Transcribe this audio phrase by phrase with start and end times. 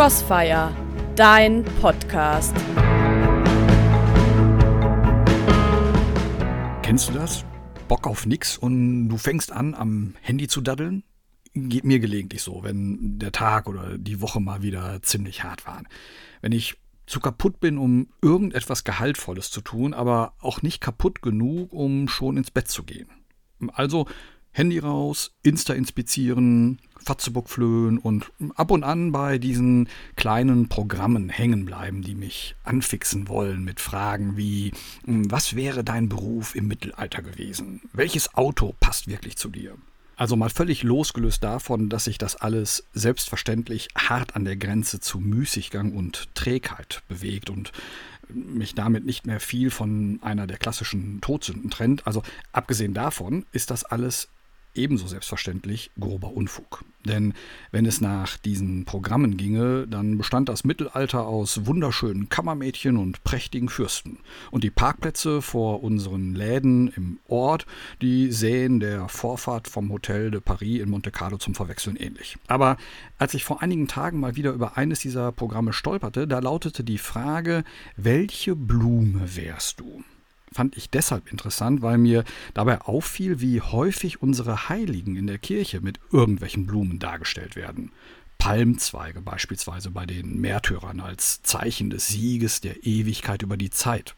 [0.00, 0.74] Crossfire,
[1.14, 2.56] dein Podcast.
[6.80, 7.44] Kennst du das?
[7.86, 11.04] Bock auf nix und du fängst an, am Handy zu daddeln?
[11.52, 15.86] Geht mir gelegentlich so, wenn der Tag oder die Woche mal wieder ziemlich hart waren.
[16.40, 21.74] Wenn ich zu kaputt bin, um irgendetwas Gehaltvolles zu tun, aber auch nicht kaputt genug,
[21.74, 23.10] um schon ins Bett zu gehen.
[23.74, 24.06] Also
[24.52, 31.64] Handy raus, Insta inspizieren, Fatzebock flöhen und ab und an bei diesen kleinen Programmen hängen
[31.64, 34.72] bleiben, die mich anfixen wollen mit Fragen wie,
[35.04, 37.80] hm, was wäre dein Beruf im Mittelalter gewesen?
[37.92, 39.76] Welches Auto passt wirklich zu dir?
[40.16, 45.18] Also mal völlig losgelöst davon, dass sich das alles selbstverständlich hart an der Grenze zu
[45.18, 47.72] Müßiggang und Trägheit bewegt und
[48.28, 52.06] mich damit nicht mehr viel von einer der klassischen Todsünden trennt.
[52.06, 54.28] Also abgesehen davon ist das alles
[54.74, 56.84] ebenso selbstverständlich grober Unfug.
[57.04, 57.32] Denn
[57.70, 63.70] wenn es nach diesen Programmen ginge, dann bestand das Mittelalter aus wunderschönen Kammermädchen und prächtigen
[63.70, 64.18] Fürsten.
[64.50, 67.66] Und die Parkplätze vor unseren Läden im Ort,
[68.02, 72.36] die sähen der Vorfahrt vom Hotel de Paris in Monte Carlo zum Verwechseln ähnlich.
[72.48, 72.76] Aber
[73.18, 76.98] als ich vor einigen Tagen mal wieder über eines dieser Programme stolperte, da lautete die
[76.98, 77.64] Frage,
[77.96, 80.04] welche Blume wärst du?
[80.52, 85.80] Fand ich deshalb interessant, weil mir dabei auffiel, wie häufig unsere Heiligen in der Kirche
[85.80, 87.92] mit irgendwelchen Blumen dargestellt werden.
[88.38, 94.14] Palmzweige beispielsweise bei den Märtyrern als Zeichen des Sieges der Ewigkeit über die Zeit.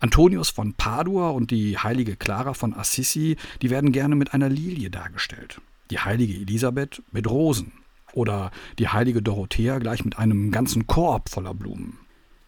[0.00, 4.90] Antonius von Padua und die heilige Clara von Assisi, die werden gerne mit einer Lilie
[4.90, 5.60] dargestellt.
[5.90, 7.72] Die heilige Elisabeth mit Rosen.
[8.12, 11.98] Oder die heilige Dorothea gleich mit einem ganzen Korb voller Blumen.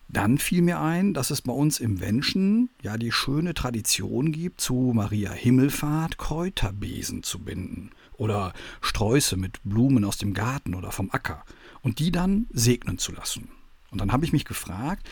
[0.09, 4.61] Dann fiel mir ein, dass es bei uns im Wenschen ja die schöne Tradition gibt,
[4.61, 11.11] zu Maria Himmelfahrt Kräuterbesen zu binden oder Sträuße mit Blumen aus dem Garten oder vom
[11.11, 11.45] Acker
[11.83, 13.49] und die dann segnen zu lassen.
[13.91, 15.09] Und dann habe ich mich gefragt,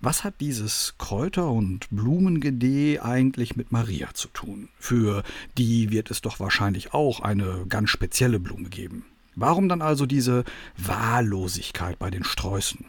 [0.00, 4.68] was hat dieses Kräuter- und Blumengedeh eigentlich mit Maria zu tun?
[4.78, 5.22] Für
[5.58, 9.04] die wird es doch wahrscheinlich auch eine ganz spezielle Blume geben.
[9.36, 10.44] Warum dann also diese
[10.76, 12.86] Wahllosigkeit bei den Sträußen?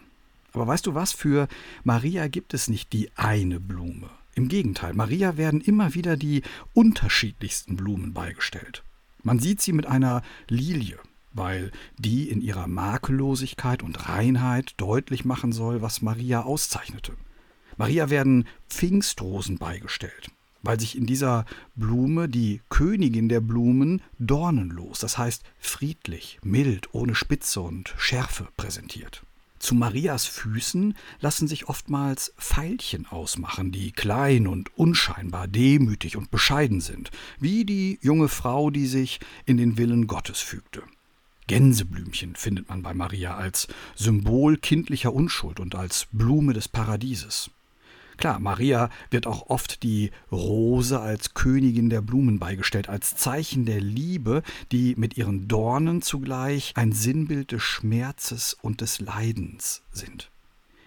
[0.53, 1.47] Aber weißt du was, für
[1.83, 4.09] Maria gibt es nicht die eine Blume.
[4.33, 6.41] Im Gegenteil, Maria werden immer wieder die
[6.73, 8.83] unterschiedlichsten Blumen beigestellt.
[9.23, 10.97] Man sieht sie mit einer Lilie,
[11.33, 17.13] weil die in ihrer Makellosigkeit und Reinheit deutlich machen soll, was Maria auszeichnete.
[17.77, 20.29] Maria werden Pfingstrosen beigestellt,
[20.61, 21.45] weil sich in dieser
[21.75, 29.23] Blume die Königin der Blumen dornenlos, das heißt friedlich, mild, ohne Spitze und Schärfe präsentiert.
[29.61, 36.81] Zu Marias Füßen lassen sich oftmals Veilchen ausmachen, die klein und unscheinbar, demütig und bescheiden
[36.81, 40.81] sind, wie die junge Frau, die sich in den Willen Gottes fügte.
[41.45, 47.51] Gänseblümchen findet man bei Maria als Symbol kindlicher Unschuld und als Blume des Paradieses.
[48.21, 53.81] Klar, Maria wird auch oft die Rose als Königin der Blumen beigestellt, als Zeichen der
[53.81, 60.29] Liebe, die mit ihren Dornen zugleich ein Sinnbild des Schmerzes und des Leidens sind.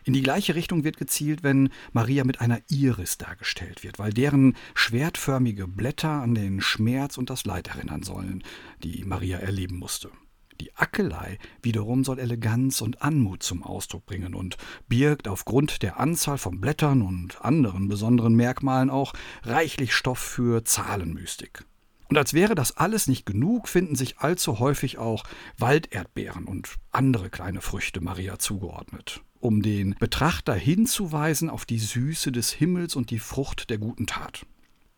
[0.04, 4.54] In die gleiche Richtung wird gezielt, wenn Maria mit einer Iris dargestellt wird, weil deren
[4.76, 8.44] schwertförmige Blätter an den Schmerz und das Leid erinnern sollen,
[8.84, 10.12] die Maria erleben musste.
[10.60, 14.56] Die Ackelei wiederum soll Eleganz und Anmut zum Ausdruck bringen und
[14.88, 19.12] birgt aufgrund der Anzahl von Blättern und anderen besonderen Merkmalen auch
[19.42, 21.64] reichlich Stoff für Zahlenmystik.
[22.08, 25.24] Und als wäre das alles nicht genug, finden sich allzu häufig auch
[25.58, 32.52] Walderdbeeren und andere kleine Früchte Maria zugeordnet, um den Betrachter hinzuweisen auf die Süße des
[32.52, 34.46] Himmels und die Frucht der guten Tat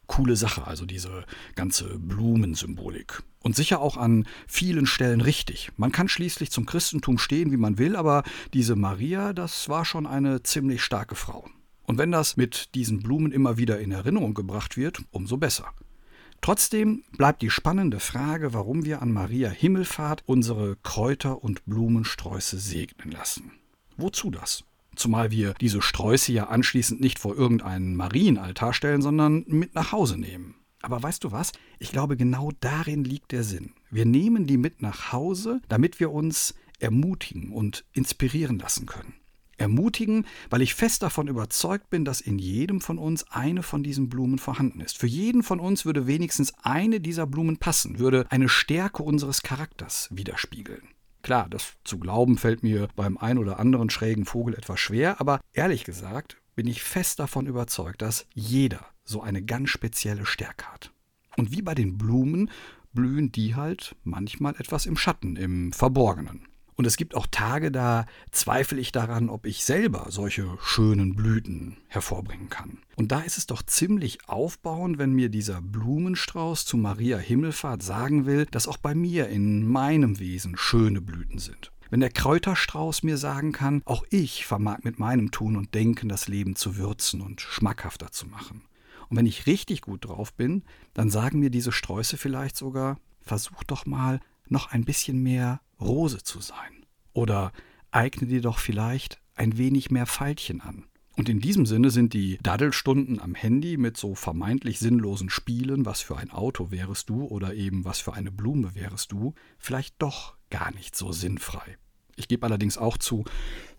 [0.06, 1.24] coole Sache, also diese
[1.54, 3.22] ganze Blumensymbolik.
[3.40, 5.70] Und sicher auch an vielen Stellen richtig.
[5.76, 8.24] Man kann schließlich zum Christentum stehen, wie man will, aber
[8.54, 11.48] diese Maria, das war schon eine ziemlich starke Frau.
[11.84, 15.72] Und wenn das mit diesen Blumen immer wieder in Erinnerung gebracht wird, umso besser.
[16.40, 23.12] Trotzdem bleibt die spannende Frage, warum wir an Maria Himmelfahrt unsere Kräuter und Blumensträuße segnen
[23.12, 23.52] lassen.
[23.96, 24.64] Wozu das?
[24.96, 30.18] Zumal wir diese Sträuße ja anschließend nicht vor irgendeinen Marienaltar stellen, sondern mit nach Hause
[30.18, 30.56] nehmen.
[30.82, 31.52] Aber weißt du was?
[31.78, 33.74] Ich glaube, genau darin liegt der Sinn.
[33.90, 39.14] Wir nehmen die mit nach Hause, damit wir uns ermutigen und inspirieren lassen können.
[39.58, 44.10] Ermutigen, weil ich fest davon überzeugt bin, dass in jedem von uns eine von diesen
[44.10, 44.98] Blumen vorhanden ist.
[44.98, 50.08] Für jeden von uns würde wenigstens eine dieser Blumen passen, würde eine Stärke unseres Charakters
[50.12, 50.82] widerspiegeln.
[51.26, 55.40] Klar, das zu glauben fällt mir beim ein oder anderen schrägen Vogel etwas schwer, aber
[55.54, 60.92] ehrlich gesagt bin ich fest davon überzeugt, dass jeder so eine ganz spezielle Stärke hat.
[61.36, 62.48] Und wie bei den Blumen
[62.92, 66.46] blühen die halt manchmal etwas im Schatten, im Verborgenen.
[66.76, 71.78] Und es gibt auch Tage, da zweifle ich daran, ob ich selber solche schönen Blüten
[71.88, 72.78] hervorbringen kann.
[72.96, 78.26] Und da ist es doch ziemlich aufbauend, wenn mir dieser Blumenstrauß zu Maria Himmelfahrt sagen
[78.26, 81.72] will, dass auch bei mir in meinem Wesen schöne Blüten sind.
[81.88, 86.28] Wenn der Kräuterstrauß mir sagen kann, auch ich vermag mit meinem Tun und Denken das
[86.28, 88.62] Leben zu würzen und schmackhafter zu machen.
[89.08, 90.64] Und wenn ich richtig gut drauf bin,
[90.94, 96.22] dann sagen mir diese Sträuße vielleicht sogar, versuch doch mal noch ein bisschen mehr Rose
[96.22, 96.86] zu sein.
[97.12, 97.52] Oder
[97.90, 100.86] eigne dir doch vielleicht ein wenig mehr Pfeilchen an.
[101.16, 106.02] Und in diesem Sinne sind die Daddelstunden am Handy mit so vermeintlich sinnlosen Spielen, was
[106.02, 110.36] für ein Auto wärest du oder eben was für eine Blume wärest du, vielleicht doch
[110.50, 111.78] gar nicht so sinnfrei.
[112.16, 113.24] Ich gebe allerdings auch zu,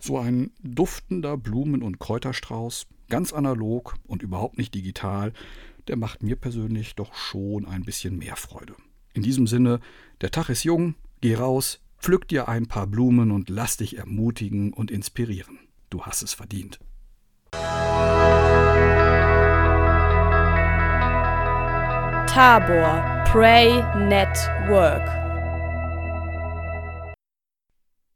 [0.00, 5.32] so ein duftender Blumen- und Kräuterstrauß, ganz analog und überhaupt nicht digital,
[5.86, 8.74] der macht mir persönlich doch schon ein bisschen mehr Freude.
[9.14, 9.80] In diesem Sinne,
[10.20, 14.72] der Tag ist jung, geh raus, pflück dir ein paar Blumen und lass dich ermutigen
[14.72, 15.58] und inspirieren.
[15.90, 16.78] Du hast es verdient.
[22.26, 25.27] Tabor Pray Network